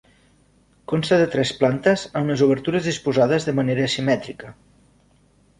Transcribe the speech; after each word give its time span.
Consta 0.93 1.19
de 1.23 1.27
tres 1.35 1.51
plantes 1.59 2.05
amb 2.21 2.33
les 2.33 2.43
obertures 2.47 2.89
disposades 2.89 3.47
de 3.51 3.55
manera 3.61 3.87
simètrica. 3.97 4.55